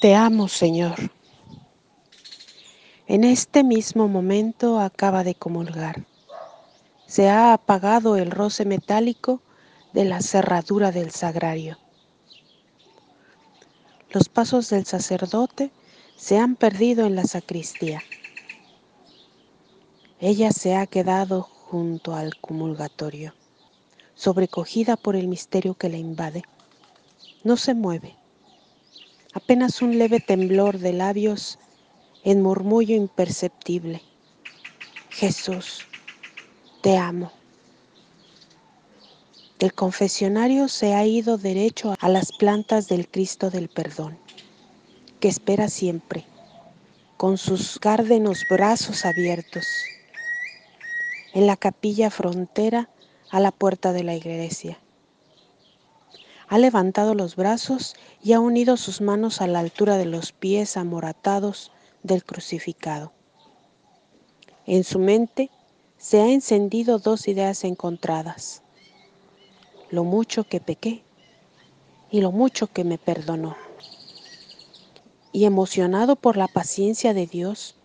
Te 0.00 0.14
amo, 0.14 0.48
Señor. 0.48 1.12
En 3.06 3.22
este 3.22 3.62
mismo 3.62 4.08
momento 4.08 4.80
acaba 4.80 5.24
de 5.24 5.34
comulgar. 5.34 6.06
Se 7.06 7.28
ha 7.28 7.52
apagado 7.52 8.16
el 8.16 8.30
roce 8.30 8.64
metálico 8.64 9.42
de 9.92 10.06
la 10.06 10.22
cerradura 10.22 10.90
del 10.90 11.10
sagrario. 11.10 11.76
Los 14.08 14.30
pasos 14.30 14.70
del 14.70 14.86
sacerdote 14.86 15.70
se 16.16 16.38
han 16.38 16.56
perdido 16.56 17.04
en 17.04 17.14
la 17.14 17.24
sacristía. 17.24 18.00
Ella 20.18 20.50
se 20.52 20.76
ha 20.76 20.86
quedado 20.86 21.42
junto 21.42 22.14
al 22.14 22.40
comulgatorio, 22.40 23.34
sobrecogida 24.14 24.96
por 24.96 25.14
el 25.14 25.28
misterio 25.28 25.74
que 25.74 25.90
la 25.90 25.98
invade. 25.98 26.42
No 27.44 27.58
se 27.58 27.74
mueve 27.74 28.19
apenas 29.32 29.82
un 29.82 29.98
leve 29.98 30.20
temblor 30.20 30.78
de 30.78 30.92
labios 30.92 31.58
en 32.24 32.42
murmullo 32.42 32.96
imperceptible. 32.96 34.02
Jesús, 35.10 35.86
te 36.82 36.96
amo. 36.96 37.32
El 39.58 39.74
confesionario 39.74 40.68
se 40.68 40.94
ha 40.94 41.04
ido 41.06 41.36
derecho 41.36 41.94
a 42.00 42.08
las 42.08 42.32
plantas 42.32 42.88
del 42.88 43.08
Cristo 43.08 43.50
del 43.50 43.68
Perdón, 43.68 44.18
que 45.20 45.28
espera 45.28 45.68
siempre, 45.68 46.24
con 47.18 47.36
sus 47.36 47.78
gárdenos 47.78 48.44
brazos 48.48 49.04
abiertos, 49.04 49.66
en 51.34 51.46
la 51.46 51.56
capilla 51.56 52.10
frontera 52.10 52.88
a 53.30 53.38
la 53.40 53.50
puerta 53.50 53.92
de 53.92 54.02
la 54.02 54.14
iglesia 54.14 54.78
ha 56.50 56.58
levantado 56.58 57.14
los 57.14 57.36
brazos 57.36 57.94
y 58.24 58.32
ha 58.32 58.40
unido 58.40 58.76
sus 58.76 59.00
manos 59.00 59.40
a 59.40 59.46
la 59.46 59.60
altura 59.60 59.96
de 59.96 60.04
los 60.04 60.32
pies 60.32 60.76
amoratados 60.76 61.70
del 62.02 62.24
crucificado. 62.24 63.12
En 64.66 64.82
su 64.82 64.98
mente 64.98 65.48
se 65.96 66.20
ha 66.20 66.28
encendido 66.28 66.98
dos 66.98 67.28
ideas 67.28 67.62
encontradas, 67.62 68.62
lo 69.90 70.02
mucho 70.02 70.42
que 70.42 70.60
pequé 70.60 71.04
y 72.10 72.20
lo 72.20 72.32
mucho 72.32 72.66
que 72.66 72.82
me 72.82 72.98
perdonó. 72.98 73.56
Y 75.30 75.44
emocionado 75.44 76.16
por 76.16 76.36
la 76.36 76.48
paciencia 76.48 77.14
de 77.14 77.28
Dios, 77.28 77.76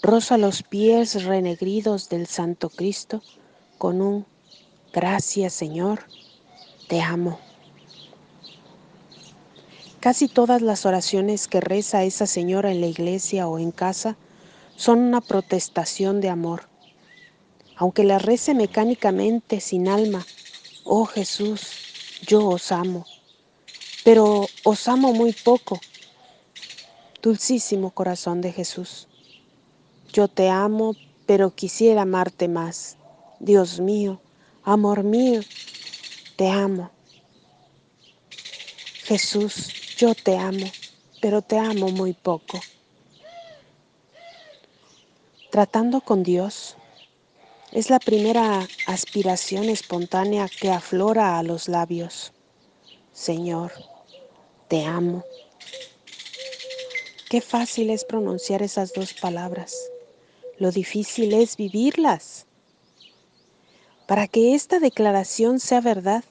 roza 0.00 0.38
los 0.38 0.62
pies 0.62 1.24
renegridos 1.24 2.08
del 2.08 2.28
Santo 2.28 2.70
Cristo 2.70 3.20
con 3.78 4.00
un 4.00 4.26
gracias 4.92 5.54
Señor, 5.54 6.04
te 6.86 7.00
amo. 7.00 7.43
Casi 10.04 10.28
todas 10.28 10.60
las 10.60 10.84
oraciones 10.84 11.48
que 11.48 11.62
reza 11.62 12.04
esa 12.04 12.26
señora 12.26 12.70
en 12.70 12.82
la 12.82 12.86
iglesia 12.86 13.48
o 13.48 13.58
en 13.58 13.70
casa 13.70 14.18
son 14.76 14.98
una 14.98 15.22
protestación 15.22 16.20
de 16.20 16.28
amor. 16.28 16.68
Aunque 17.74 18.04
las 18.04 18.20
rece 18.20 18.52
mecánicamente, 18.52 19.60
sin 19.60 19.88
alma, 19.88 20.26
oh 20.84 21.06
Jesús, 21.06 22.20
yo 22.26 22.46
os 22.46 22.70
amo, 22.70 23.06
pero 24.04 24.46
os 24.64 24.88
amo 24.88 25.14
muy 25.14 25.32
poco. 25.32 25.80
Dulcísimo 27.22 27.90
corazón 27.90 28.42
de 28.42 28.52
Jesús, 28.52 29.08
yo 30.12 30.28
te 30.28 30.50
amo, 30.50 30.94
pero 31.24 31.54
quisiera 31.54 32.02
amarte 32.02 32.46
más. 32.46 32.98
Dios 33.40 33.80
mío, 33.80 34.20
amor 34.64 35.02
mío, 35.02 35.40
te 36.36 36.50
amo. 36.50 36.90
Jesús, 39.04 39.83
yo 39.96 40.14
te 40.14 40.36
amo, 40.36 40.66
pero 41.20 41.42
te 41.42 41.58
amo 41.58 41.88
muy 41.88 42.12
poco. 42.12 42.60
Tratando 45.50 46.00
con 46.00 46.22
Dios 46.22 46.76
es 47.70 47.90
la 47.90 47.98
primera 47.98 48.66
aspiración 48.86 49.64
espontánea 49.68 50.48
que 50.48 50.70
aflora 50.70 51.38
a 51.38 51.42
los 51.42 51.68
labios. 51.68 52.32
Señor, 53.12 53.72
te 54.68 54.84
amo. 54.84 55.24
Qué 57.30 57.40
fácil 57.40 57.90
es 57.90 58.04
pronunciar 58.04 58.62
esas 58.62 58.92
dos 58.92 59.14
palabras. 59.14 59.74
Lo 60.58 60.70
difícil 60.70 61.32
es 61.34 61.56
vivirlas. 61.56 62.46
Para 64.06 64.28
que 64.28 64.54
esta 64.54 64.78
declaración 64.78 65.60
sea 65.60 65.80
verdad, 65.80 66.24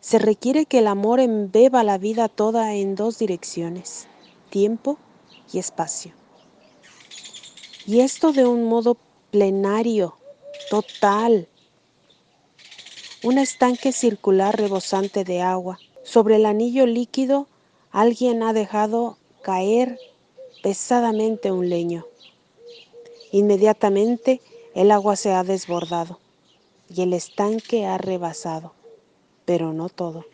se 0.00 0.18
requiere 0.18 0.66
que 0.66 0.78
el 0.78 0.86
amor 0.86 1.20
embeba 1.20 1.82
la 1.82 1.98
vida 1.98 2.28
toda 2.28 2.74
en 2.74 2.94
dos 2.94 3.18
direcciones, 3.18 4.06
tiempo 4.50 4.98
y 5.52 5.58
espacio. 5.58 6.12
Y 7.86 8.00
esto 8.00 8.32
de 8.32 8.46
un 8.46 8.64
modo 8.64 8.96
plenario, 9.30 10.16
total. 10.70 11.48
Un 13.22 13.38
estanque 13.38 13.92
circular 13.92 14.56
rebosante 14.56 15.24
de 15.24 15.40
agua. 15.40 15.80
Sobre 16.02 16.36
el 16.36 16.46
anillo 16.46 16.86
líquido 16.86 17.48
alguien 17.90 18.42
ha 18.42 18.52
dejado 18.52 19.18
caer 19.42 19.98
pesadamente 20.62 21.50
un 21.50 21.68
leño. 21.68 22.06
Inmediatamente 23.32 24.40
el 24.74 24.90
agua 24.90 25.16
se 25.16 25.32
ha 25.32 25.42
desbordado 25.42 26.20
y 26.88 27.02
el 27.02 27.12
estanque 27.12 27.86
ha 27.86 27.98
rebasado 27.98 28.75
pero 29.46 29.72
no 29.72 29.88
todo. 29.88 30.26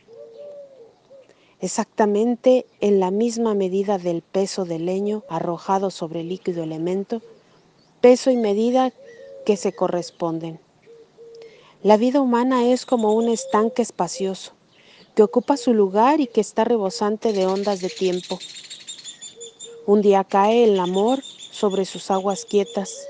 Exactamente 1.61 2.67
en 2.81 2.99
la 2.99 3.13
misma 3.13 3.55
medida 3.55 3.99
del 3.99 4.23
peso 4.23 4.65
del 4.65 4.87
leño 4.87 5.23
arrojado 5.29 5.93
sobre 5.93 6.23
el 6.23 6.29
líquido 6.29 6.65
elemento, 6.65 7.23
peso 8.01 8.33
y 8.33 8.37
medida 8.37 8.93
que 9.47 9.57
se 9.57 9.73
corresponden. 9.73 10.59
La 11.85 11.97
vida 11.97 12.21
humana 12.21 12.67
es 12.67 12.85
como 12.85 13.13
un 13.13 13.29
estanque 13.29 13.83
espacioso, 13.83 14.53
que 15.15 15.23
ocupa 15.23 15.57
su 15.57 15.73
lugar 15.73 16.21
y 16.21 16.27
que 16.27 16.41
está 16.41 16.65
rebosante 16.65 17.33
de 17.33 17.47
ondas 17.47 17.81
de 17.81 17.91
tiempo. 17.91 18.41
Un 19.87 20.01
día 20.01 20.25
cae 20.25 20.65
el 20.65 20.81
amor 20.81 21.23
sobre 21.23 21.85
sus 21.85 22.11
aguas 22.11 22.45
quietas. 22.45 23.07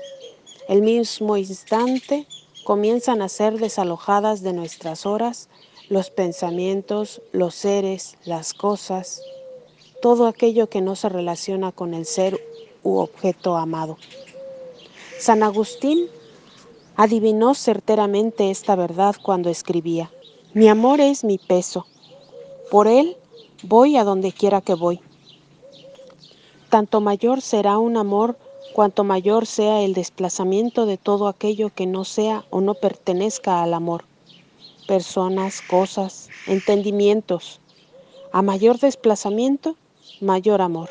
El 0.67 0.81
mismo 0.81 1.37
instante 1.37 2.27
comienzan 2.63 3.21
a 3.21 3.29
ser 3.29 3.59
desalojadas 3.59 4.41
de 4.41 4.53
nuestras 4.53 5.05
horas 5.05 5.49
los 5.89 6.09
pensamientos, 6.09 7.21
los 7.31 7.55
seres, 7.55 8.15
las 8.25 8.53
cosas, 8.53 9.21
todo 10.01 10.27
aquello 10.27 10.67
que 10.67 10.81
no 10.81 10.95
se 10.95 11.09
relaciona 11.09 11.71
con 11.71 11.93
el 11.93 12.05
ser 12.05 12.39
u 12.83 12.97
objeto 12.97 13.55
amado. 13.55 13.97
San 15.19 15.43
Agustín 15.43 16.07
adivinó 16.95 17.53
certeramente 17.53 18.49
esta 18.49 18.75
verdad 18.75 19.15
cuando 19.21 19.49
escribía, 19.49 20.11
mi 20.53 20.67
amor 20.67 21.01
es 21.01 21.23
mi 21.23 21.37
peso, 21.37 21.85
por 22.71 22.87
él 22.87 23.17
voy 23.63 23.97
a 23.97 24.03
donde 24.03 24.31
quiera 24.31 24.61
que 24.61 24.73
voy. 24.73 24.99
Tanto 26.69 27.01
mayor 27.01 27.41
será 27.41 27.77
un 27.77 27.97
amor 27.97 28.37
cuanto 28.73 29.03
mayor 29.03 29.45
sea 29.45 29.81
el 29.81 29.93
desplazamiento 29.93 30.85
de 30.85 30.97
todo 30.97 31.27
aquello 31.27 31.71
que 31.73 31.85
no 31.85 32.03
sea 32.03 32.45
o 32.49 32.61
no 32.61 32.73
pertenezca 32.73 33.61
al 33.61 33.73
amor 33.73 34.05
personas, 34.83 35.61
cosas, 35.61 36.29
entendimientos. 36.47 37.59
A 38.31 38.41
mayor 38.41 38.79
desplazamiento, 38.79 39.75
mayor 40.21 40.61
amor. 40.61 40.89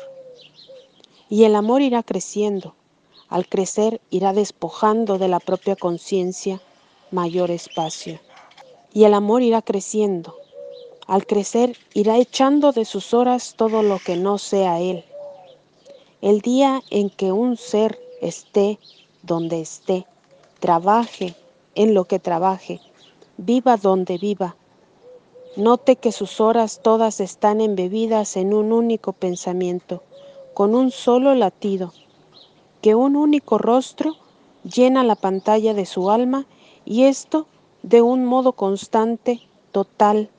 Y 1.29 1.43
el 1.43 1.55
amor 1.55 1.81
irá 1.81 2.03
creciendo. 2.03 2.75
Al 3.29 3.47
crecer 3.47 4.01
irá 4.09 4.33
despojando 4.33 5.17
de 5.17 5.27
la 5.27 5.39
propia 5.39 5.75
conciencia 5.75 6.61
mayor 7.11 7.51
espacio. 7.51 8.19
Y 8.93 9.05
el 9.05 9.13
amor 9.13 9.41
irá 9.41 9.61
creciendo. 9.61 10.35
Al 11.07 11.25
crecer 11.25 11.77
irá 11.93 12.17
echando 12.17 12.71
de 12.71 12.85
sus 12.85 13.13
horas 13.13 13.55
todo 13.57 13.83
lo 13.83 13.99
que 13.99 14.15
no 14.15 14.37
sea 14.37 14.79
él. 14.79 15.03
El 16.21 16.41
día 16.41 16.81
en 16.89 17.09
que 17.09 17.31
un 17.31 17.57
ser 17.57 17.99
esté 18.21 18.79
donde 19.21 19.59
esté, 19.61 20.05
trabaje 20.59 21.35
en 21.75 21.93
lo 21.93 22.05
que 22.05 22.19
trabaje, 22.19 22.79
viva 23.37 23.77
donde 23.77 24.17
viva. 24.17 24.55
Note 25.55 25.95
que 25.95 26.11
sus 26.11 26.39
horas 26.39 26.81
todas 26.83 27.19
están 27.19 27.61
embebidas 27.61 28.37
en 28.37 28.53
un 28.53 28.71
único 28.71 29.13
pensamiento, 29.13 30.03
con 30.53 30.75
un 30.75 30.91
solo 30.91 31.35
latido, 31.35 31.93
que 32.81 32.95
un 32.95 33.15
único 33.15 33.57
rostro 33.57 34.15
llena 34.63 35.03
la 35.03 35.15
pantalla 35.15 35.73
de 35.73 35.85
su 35.85 36.09
alma 36.09 36.45
y 36.85 37.03
esto 37.03 37.47
de 37.81 38.01
un 38.01 38.25
modo 38.25 38.53
constante, 38.53 39.41
total. 39.71 40.29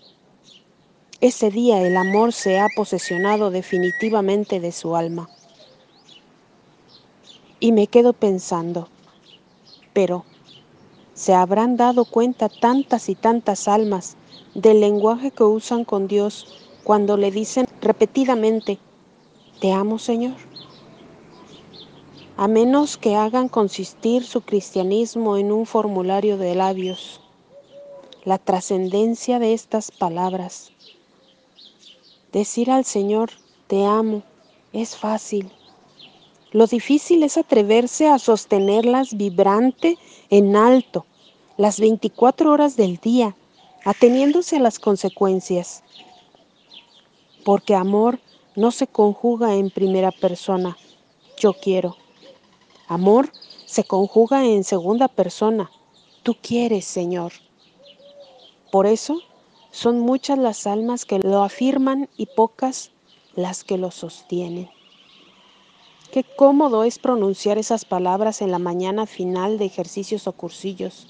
Ese 1.20 1.50
día 1.50 1.80
el 1.80 1.96
amor 1.96 2.32
se 2.32 2.58
ha 2.58 2.68
posesionado 2.74 3.50
definitivamente 3.50 4.60
de 4.60 4.72
su 4.72 4.96
alma. 4.96 5.28
Y 7.60 7.72
me 7.72 7.86
quedo 7.86 8.12
pensando, 8.12 8.88
pero 9.92 10.24
se 11.14 11.32
habrán 11.32 11.76
dado 11.76 12.04
cuenta 12.04 12.48
tantas 12.48 13.08
y 13.08 13.14
tantas 13.14 13.68
almas 13.68 14.16
del 14.54 14.80
lenguaje 14.80 15.30
que 15.30 15.44
usan 15.44 15.84
con 15.84 16.08
Dios 16.08 16.46
cuando 16.82 17.16
le 17.16 17.30
dicen 17.30 17.66
repetidamente, 17.80 18.78
Te 19.60 19.72
amo, 19.72 19.98
Señor. 19.98 20.34
A 22.36 22.48
menos 22.48 22.96
que 22.96 23.14
hagan 23.14 23.48
consistir 23.48 24.24
su 24.24 24.40
cristianismo 24.40 25.36
en 25.36 25.52
un 25.52 25.66
formulario 25.66 26.36
de 26.36 26.56
labios, 26.56 27.20
la 28.24 28.38
trascendencia 28.38 29.38
de 29.38 29.54
estas 29.54 29.92
palabras. 29.92 30.72
Decir 32.32 32.72
al 32.72 32.84
Señor, 32.84 33.30
te 33.68 33.84
amo, 33.86 34.24
es 34.72 34.96
fácil. 34.96 35.52
Lo 36.54 36.68
difícil 36.68 37.24
es 37.24 37.36
atreverse 37.36 38.06
a 38.06 38.20
sostenerlas 38.20 39.16
vibrante 39.16 39.98
en 40.30 40.54
alto 40.54 41.04
las 41.56 41.80
24 41.80 42.52
horas 42.52 42.76
del 42.76 42.98
día, 42.98 43.34
ateniéndose 43.84 44.58
a 44.58 44.60
las 44.60 44.78
consecuencias. 44.78 45.82
Porque 47.44 47.74
amor 47.74 48.20
no 48.54 48.70
se 48.70 48.86
conjuga 48.86 49.56
en 49.56 49.70
primera 49.70 50.12
persona, 50.12 50.78
yo 51.36 51.54
quiero. 51.54 51.96
Amor 52.86 53.32
se 53.64 53.82
conjuga 53.82 54.46
en 54.46 54.62
segunda 54.62 55.08
persona, 55.08 55.72
tú 56.22 56.36
quieres, 56.40 56.84
Señor. 56.84 57.32
Por 58.70 58.86
eso 58.86 59.18
son 59.72 59.98
muchas 59.98 60.38
las 60.38 60.68
almas 60.68 61.04
que 61.04 61.18
lo 61.18 61.42
afirman 61.42 62.08
y 62.16 62.26
pocas 62.26 62.92
las 63.34 63.64
que 63.64 63.76
lo 63.76 63.90
sostienen. 63.90 64.70
Qué 66.14 66.22
cómodo 66.22 66.84
es 66.84 67.00
pronunciar 67.00 67.58
esas 67.58 67.84
palabras 67.84 68.40
en 68.40 68.52
la 68.52 68.60
mañana 68.60 69.04
final 69.04 69.58
de 69.58 69.64
ejercicios 69.64 70.28
o 70.28 70.32
cursillos, 70.32 71.08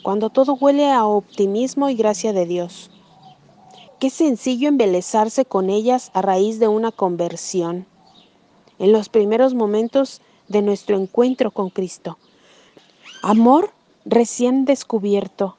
cuando 0.00 0.30
todo 0.30 0.54
huele 0.54 0.90
a 0.90 1.04
optimismo 1.04 1.90
y 1.90 1.94
gracia 1.94 2.32
de 2.32 2.46
Dios. 2.46 2.90
Qué 3.98 4.08
sencillo 4.08 4.68
embelezarse 4.68 5.44
con 5.44 5.68
ellas 5.68 6.10
a 6.14 6.22
raíz 6.22 6.58
de 6.58 6.68
una 6.68 6.90
conversión, 6.90 7.84
en 8.78 8.92
los 8.92 9.10
primeros 9.10 9.52
momentos 9.52 10.22
de 10.48 10.62
nuestro 10.62 10.96
encuentro 10.96 11.50
con 11.50 11.68
Cristo. 11.68 12.16
Amor 13.22 13.74
recién 14.06 14.64
descubierto, 14.64 15.58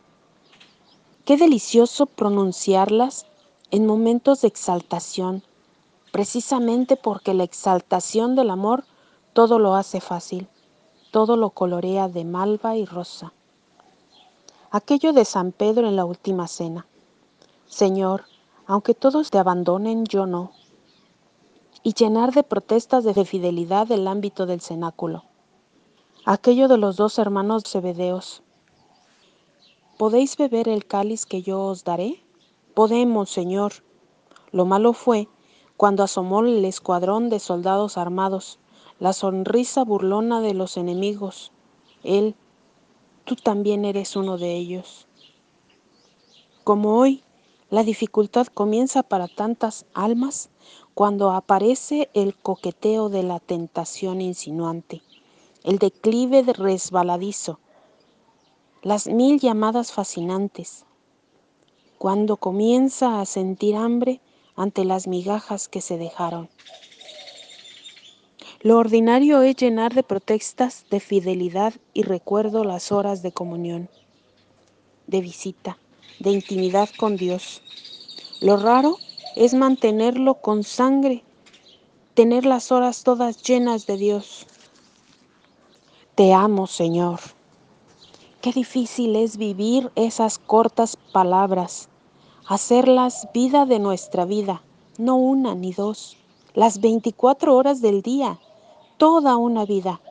Qué 1.24 1.38
delicioso 1.38 2.07
pronunciarlas 2.07 3.28
en 3.69 3.86
momentos 3.86 4.42
de 4.42 4.48
exaltación, 4.48 5.44
precisamente 6.12 6.98
porque 6.98 7.34
la 7.34 7.44
exaltación 7.44 8.36
del 8.36 8.50
amor 8.50 8.84
todo 9.34 9.60
lo 9.60 9.75
hace 9.75 10.02
fácil, 10.02 10.48
todo 11.12 11.38
lo 11.38 11.52
colorea 11.52 12.10
de 12.10 12.25
malva 12.25 12.75
y 12.75 12.86
rosa. 12.86 13.34
Aquello 14.72 15.13
de 15.13 15.25
San 15.25 15.52
Pedro 15.52 15.88
en 15.88 15.96
la 15.96 16.06
última 16.06 16.48
cena. 16.48 16.86
Señor, 17.68 18.25
aunque 18.66 18.94
todos 18.94 19.31
te 19.31 19.38
abandonen, 19.38 20.06
yo 20.06 20.25
no. 20.25 20.52
Y 21.84 21.94
llenar 21.94 22.34
de 22.34 22.44
protestas 22.44 23.04
de 23.04 23.25
fidelidad 23.25 23.92
el 23.92 24.07
ámbito 24.07 24.46
del 24.46 24.62
cenáculo. 24.62 25.24
Aquello 26.25 26.68
de 26.68 26.78
los 26.78 26.98
dos 26.98 27.18
hermanos 27.18 27.64
Zebedeos. 27.66 28.44
¿Podéis 29.98 30.38
beber 30.38 30.69
el 30.69 30.86
cáliz 30.86 31.25
que 31.25 31.42
yo 31.42 31.62
os 31.64 31.84
daré? 31.84 32.24
Podemos, 32.74 33.30
Señor. 33.30 33.74
Lo 34.52 34.66
malo 34.66 34.94
fue 34.94 35.28
cuando 35.81 36.04
asomó 36.04 36.42
el 36.42 36.63
escuadrón 36.63 37.31
de 37.31 37.39
soldados 37.39 37.98
armados, 37.98 38.60
la 39.00 39.13
sonrisa 39.13 39.83
burlona 39.83 40.39
de 40.39 40.54
los 40.54 40.78
enemigos. 40.78 41.51
Él, 42.04 42.36
tú 43.25 43.36
también 43.36 43.83
eres 43.83 44.16
uno 44.16 44.38
de 44.38 44.56
ellos. 44.56 45.07
Como 46.63 47.00
hoy, 47.00 47.24
la 47.72 47.81
dificultad 47.81 48.45
comienza 48.45 49.01
para 49.01 49.28
tantas 49.28 49.88
almas 49.95 50.51
cuando 50.94 51.31
aparece 51.31 52.12
el 52.13 52.36
coqueteo 52.36 53.10
de 53.10 53.24
la 53.24 53.39
tentación 53.39 54.22
insinuante, 54.22 55.01
el 55.63 55.80
declive 55.80 56.44
resbaladizo, 56.44 57.60
las 58.83 59.07
mil 59.07 59.39
llamadas 59.39 59.92
fascinantes, 59.92 60.86
cuando 61.98 62.38
comienza 62.38 63.19
a 63.19 63.25
sentir 63.25 63.75
hambre 63.75 64.22
ante 64.56 64.86
las 64.86 65.07
migajas 65.07 65.68
que 65.68 65.81
se 65.81 65.98
dejaron. 65.98 66.50
Lo 68.62 68.77
ordinario 68.77 69.42
es 69.42 69.56
llenar 69.56 69.94
de 69.94 70.03
protestas 70.03 70.86
de 70.92 71.00
fidelidad 71.00 71.74
y 71.94 72.03
recuerdo 72.03 72.63
las 72.63 72.92
horas 72.92 73.24
de 73.24 73.31
comunión, 73.31 73.89
de 75.07 75.21
visita, 75.21 75.80
de 76.19 76.31
intimidad 76.31 76.88
con 76.98 77.18
Dios. 77.18 77.63
Lo 78.39 78.57
raro 78.57 78.98
es 79.36 79.53
mantenerlo 79.56 80.36
con 80.36 80.63
sangre, 80.63 81.24
tener 82.13 82.45
las 82.45 82.71
horas 82.71 83.04
todas 83.04 83.42
llenas 83.42 83.88
de 83.88 83.97
Dios. 83.97 84.45
Te 86.13 86.33
amo, 86.33 86.68
Señor. 86.68 87.19
Qué 88.42 88.51
difícil 88.51 89.15
es 89.15 89.38
vivir 89.38 89.92
esas 89.95 90.38
cortas 90.38 90.97
palabras, 90.97 91.89
hacerlas 92.48 93.28
vida 93.34 93.66
de 93.66 93.80
nuestra 93.80 94.26
vida, 94.26 94.62
no 94.98 95.16
una 95.16 95.56
ni 95.56 95.74
dos, 95.74 96.18
las 96.54 96.82
24 96.82 97.56
horas 97.56 97.82
del 97.82 98.02
día, 98.02 98.40
toda 98.98 99.38
una 99.38 99.66
vida. 99.66 100.02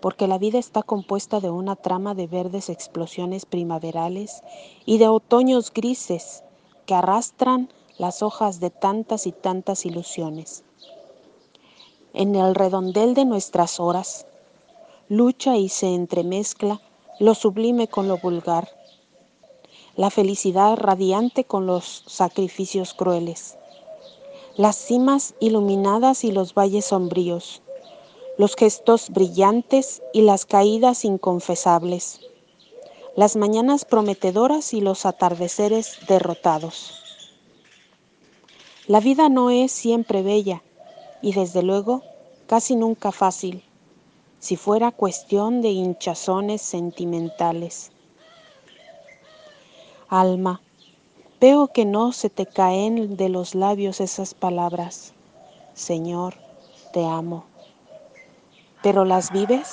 Porque 0.00 0.26
la 0.26 0.38
vida 0.38 0.58
está 0.58 0.82
compuesta 0.82 1.40
de 1.40 1.50
una 1.50 1.76
trama 1.76 2.14
de 2.14 2.26
verdes 2.26 2.68
explosiones 2.68 3.46
primaverales 3.46 4.42
y 4.84 4.98
de 4.98 5.08
otoños 5.08 5.72
grises 5.72 6.42
que 6.86 6.94
arrastran 6.94 7.68
las 7.98 8.22
hojas 8.22 8.58
de 8.58 8.70
tantas 8.70 9.26
y 9.26 9.32
tantas 9.32 9.86
ilusiones. 9.86 10.64
En 12.14 12.34
el 12.34 12.54
redondel 12.54 13.14
de 13.14 13.24
nuestras 13.24 13.78
horas, 13.80 14.26
lucha 15.08 15.56
y 15.56 15.68
se 15.68 15.94
entremezcla 15.94 16.80
lo 17.20 17.34
sublime 17.34 17.86
con 17.86 18.08
lo 18.08 18.18
vulgar, 18.18 18.68
la 19.96 20.08
felicidad 20.08 20.76
radiante 20.76 21.44
con 21.44 21.66
los 21.66 22.04
sacrificios 22.06 22.94
crueles, 22.94 23.58
las 24.56 24.76
cimas 24.76 25.34
iluminadas 25.38 26.24
y 26.24 26.32
los 26.32 26.54
valles 26.54 26.86
sombríos, 26.86 27.62
los 28.38 28.56
gestos 28.56 29.10
brillantes 29.10 30.02
y 30.14 30.22
las 30.22 30.46
caídas 30.46 31.04
inconfesables, 31.04 32.20
las 33.16 33.36
mañanas 33.36 33.84
prometedoras 33.84 34.72
y 34.72 34.80
los 34.80 35.04
atardeceres 35.04 35.98
derrotados. 36.08 36.98
La 38.86 39.00
vida 39.00 39.28
no 39.28 39.50
es 39.50 39.70
siempre 39.70 40.22
bella 40.22 40.62
y 41.20 41.34
desde 41.34 41.62
luego 41.62 42.02
casi 42.46 42.76
nunca 42.76 43.12
fácil 43.12 43.62
si 44.40 44.56
fuera 44.56 44.90
cuestión 44.90 45.62
de 45.62 45.68
hinchazones 45.68 46.62
sentimentales. 46.62 47.91
Alma, 50.14 50.60
veo 51.40 51.68
que 51.68 51.86
no 51.86 52.12
se 52.12 52.28
te 52.28 52.44
caen 52.44 53.16
de 53.16 53.30
los 53.30 53.54
labios 53.54 53.98
esas 53.98 54.34
palabras. 54.34 55.14
Señor, 55.72 56.34
te 56.92 57.06
amo. 57.06 57.46
¿Pero 58.82 59.06
las 59.06 59.32
vives? 59.32 59.72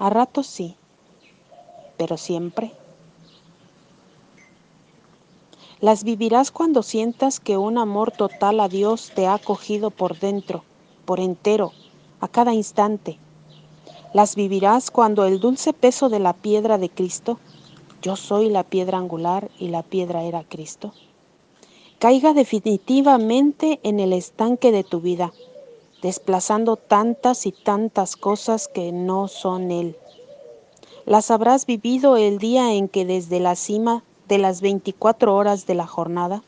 A 0.00 0.10
ratos 0.10 0.48
sí, 0.48 0.74
pero 1.96 2.16
siempre. 2.16 2.72
Las 5.80 6.02
vivirás 6.02 6.50
cuando 6.50 6.82
sientas 6.82 7.38
que 7.38 7.56
un 7.56 7.78
amor 7.78 8.10
total 8.10 8.58
a 8.58 8.66
Dios 8.66 9.12
te 9.14 9.28
ha 9.28 9.38
cogido 9.38 9.92
por 9.92 10.18
dentro, 10.18 10.64
por 11.04 11.20
entero, 11.20 11.70
a 12.18 12.26
cada 12.26 12.54
instante 12.54 13.20
las 14.16 14.34
vivirás 14.34 14.90
cuando 14.90 15.26
el 15.26 15.40
dulce 15.40 15.74
peso 15.74 16.08
de 16.08 16.20
la 16.20 16.32
piedra 16.32 16.78
de 16.78 16.88
Cristo, 16.88 17.38
yo 18.02 18.16
soy 18.16 18.50
la 18.50 18.64
piedra 18.64 18.98
angular 18.98 19.50
y 19.58 19.68
la 19.68 19.82
piedra 19.82 20.22
era 20.22 20.44
Cristo, 20.44 20.92
caiga 21.98 22.34
definitivamente 22.34 23.80
en 23.82 24.00
el 24.00 24.12
estanque 24.12 24.72
de 24.72 24.84
tu 24.84 25.00
vida, 25.00 25.32
desplazando 26.02 26.76
tantas 26.76 27.46
y 27.46 27.52
tantas 27.52 28.16
cosas 28.16 28.68
que 28.68 28.92
no 28.92 29.28
son 29.28 29.70
Él. 29.70 29.96
Las 31.04 31.30
habrás 31.30 31.66
vivido 31.66 32.16
el 32.16 32.38
día 32.38 32.74
en 32.74 32.88
que 32.88 33.04
desde 33.04 33.40
la 33.40 33.54
cima 33.54 34.02
de 34.28 34.38
las 34.38 34.60
24 34.60 35.34
horas 35.34 35.66
de 35.66 35.74
la 35.74 35.86
jornada, 35.86 36.42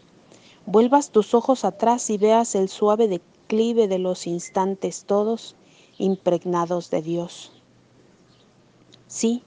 vuelvas 0.66 1.10
tus 1.10 1.32
ojos 1.32 1.64
atrás 1.64 2.10
y 2.10 2.18
veas 2.18 2.54
el 2.54 2.68
suave 2.68 3.08
declive 3.08 3.88
de 3.88 3.98
los 3.98 4.26
instantes 4.26 5.04
todos 5.04 5.54
impregnados 5.96 6.90
de 6.90 7.02
Dios. 7.02 7.52
Sí, 9.06 9.42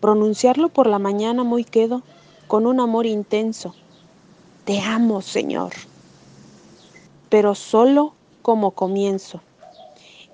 pronunciarlo 0.00 0.68
por 0.68 0.86
la 0.86 0.98
mañana 0.98 1.44
muy 1.44 1.64
quedo, 1.64 2.02
con 2.46 2.66
un 2.66 2.80
amor 2.80 3.06
intenso. 3.06 3.74
Te 4.64 4.80
amo, 4.80 5.22
Señor. 5.22 5.72
Pero 7.28 7.54
solo 7.54 8.14
como 8.42 8.70
comienzo. 8.70 9.40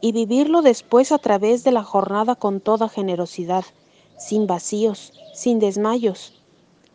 Y 0.00 0.12
vivirlo 0.12 0.62
después 0.62 1.12
a 1.12 1.18
través 1.18 1.64
de 1.64 1.72
la 1.72 1.82
jornada 1.82 2.34
con 2.34 2.60
toda 2.60 2.88
generosidad, 2.88 3.64
sin 4.18 4.46
vacíos, 4.46 5.12
sin 5.34 5.58
desmayos, 5.58 6.40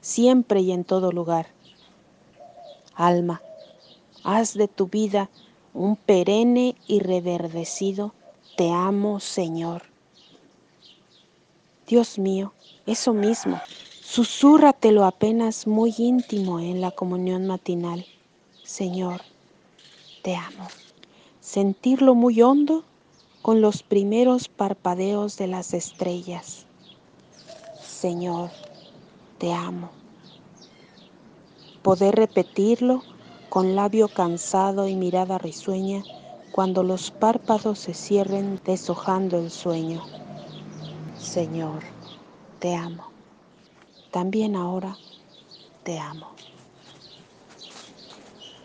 siempre 0.02 0.62
y 0.62 0.72
en 0.72 0.84
todo 0.84 1.12
lugar. 1.12 1.48
Alma, 2.96 3.42
haz 4.24 4.54
de 4.54 4.68
tu 4.68 4.88
vida 4.88 5.30
un 5.74 5.96
perenne 5.96 6.76
y 6.88 7.00
reverdecido 7.00 8.14
Te 8.58 8.72
amo, 8.72 9.20
Señor. 9.20 9.84
Dios 11.90 12.20
mío, 12.20 12.54
eso 12.86 13.16
mismo, 13.16 13.60
susúrratelo 14.04 15.06
apenas 15.06 15.66
muy 15.66 15.92
íntimo 15.98 16.60
en 16.60 16.82
la 16.82 16.92
comunión 16.92 17.48
matinal. 17.48 18.06
Señor, 18.64 19.22
te 20.22 20.36
amo. 20.36 20.68
Sentirlo 21.42 22.14
muy 22.14 22.44
hondo 22.44 22.84
con 23.42 23.60
los 23.60 23.82
primeros 23.82 24.50
parpadeos 24.50 25.36
de 25.38 25.48
las 25.48 25.74
estrellas. 25.74 26.68
Señor, 27.82 28.52
te 29.40 29.52
amo. 29.52 29.90
Poder 31.82 32.14
repetirlo 32.14 33.02
con 33.50 33.76
labio 33.76 34.10
cansado 34.10 34.88
y 34.88 34.94
mirada 34.96 35.40
risueña 35.40 36.04
cuando 36.52 36.84
los 36.84 37.10
párpados 37.10 37.80
se 37.80 37.96
cierren 37.96 38.62
deshojando 38.64 39.40
el 39.40 39.50
sueño. 39.50 40.04
Señor, 41.22 41.84
te 42.60 42.76
amo. 42.76 43.14
También 44.12 44.56
ahora 44.56 44.98
te 45.84 46.00
amo. 46.00 46.36